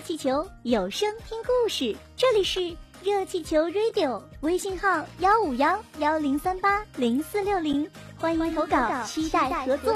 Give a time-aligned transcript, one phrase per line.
[0.00, 9.94] 气球有声听故事，这里是热气球 Radio，微信号幺五幺幺零三八零四六零，欢迎投稿，期待合作。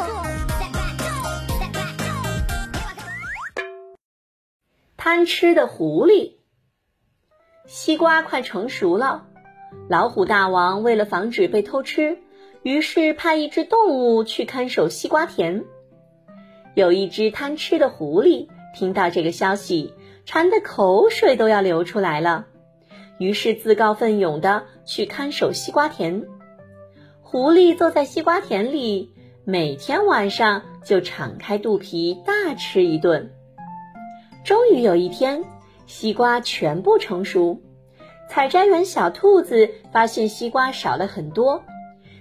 [4.97, 6.35] 贪吃的狐狸，
[7.67, 9.27] 西瓜快成熟了，
[9.89, 12.19] 老虎大王为了防止被偷吃，
[12.63, 15.65] 于是派一只动物去看守西瓜田。
[16.75, 18.49] 有一只贪吃的狐狸。
[18.77, 19.95] 听到这个消息，
[20.27, 22.47] 馋得口水都要流出来了，
[23.19, 26.25] 于是自告奋勇的去看守西瓜田。
[27.23, 29.13] 狐狸坐在西瓜田里，
[29.45, 33.31] 每天晚上就敞开肚皮大吃一顿。
[34.45, 35.45] 终于有一天，
[35.87, 37.61] 西瓜全部成熟，
[38.29, 41.63] 采摘员小兔子发现西瓜少了很多，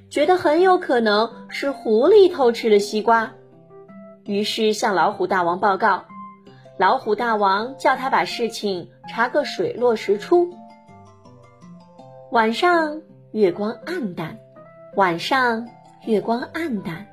[0.09, 3.33] 觉得很有可能是狐狸偷吃了西瓜，
[4.25, 6.05] 于是向老虎大王报告。
[6.77, 10.49] 老虎大王叫他把事情查个水落石出。
[12.31, 14.39] 晚上月光暗淡，
[14.95, 15.67] 晚上
[16.05, 17.05] 月光暗淡，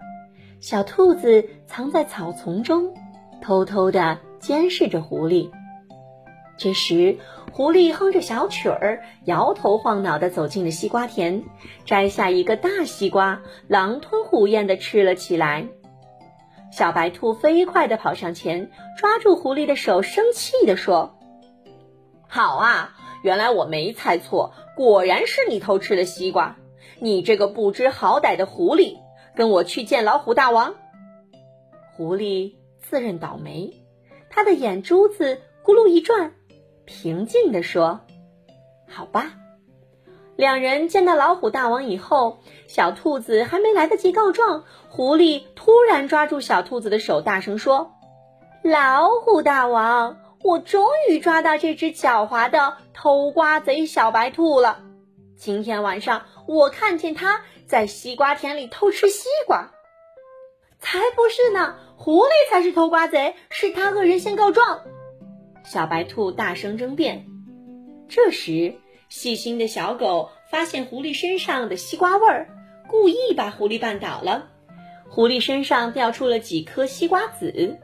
[0.60, 2.94] 小兔子藏在草丛中，
[3.42, 5.50] 偷偷的监视着狐狸。
[6.56, 7.18] 这时，
[7.52, 11.42] 狐狸哼着小曲儿，摇头晃脑的走进了西瓜田，
[11.84, 15.66] 摘下一个大西瓜，狼吞虎咽的吃了起来。
[16.72, 21.18] 小白兔飞快地跑上前，抓住狐狸的手，生气地说
[22.28, 26.56] ：“好啊，原来我没猜错，果然是你偷吃了西瓜！
[27.00, 28.98] 你这个不知好歹的狐狸，
[29.34, 30.74] 跟我去见老虎大王。”
[31.96, 33.74] 狐狸自认倒霉，
[34.30, 36.34] 他的眼珠子咕噜一转，
[36.84, 38.00] 平静地说
[38.88, 39.34] ：“好吧。”
[40.40, 47.92] 两人见到老虎大王以后，小兔子还没来得及告状，狐狸突然抓住小兔子的手，大声说
[48.64, 54.80] ：“老虎大王，我终于抓到这只狡猾的偷瓜贼小白兔了！
[55.36, 59.70] 今天晚上我看见它在西瓜田里偷吃西瓜。
[60.80, 64.80] ”“才不是呢，狐狸才是偷瓜贼，是他恶人先告状。”
[65.64, 67.26] 小白兔大声争辩。
[68.08, 68.76] 这时。
[69.10, 72.48] 细心的小狗发现狐狸身上的西瓜味儿，
[72.88, 74.46] 故意把狐狸绊倒了。
[75.08, 77.80] 狐狸身上掉出了几颗西瓜籽。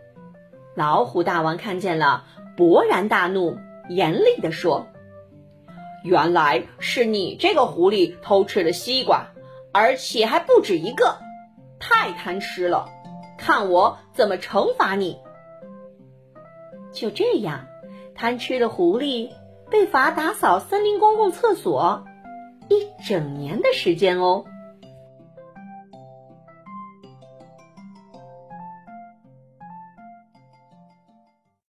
[0.76, 2.25] 老虎大王看见了，
[2.56, 4.87] 勃然大怒，严厉地说
[6.04, 9.32] ：“原来是你这个狐狸偷吃了西瓜，
[9.72, 11.19] 而且还不止一个，
[11.81, 12.88] 太贪吃了！
[13.37, 15.19] 看我怎么惩罚你！”
[16.94, 17.66] 就这样，
[18.14, 19.31] 贪吃的狐狸。
[19.71, 22.04] 被罚打扫森林公共厕所
[22.69, 24.44] 一整年的时间哦。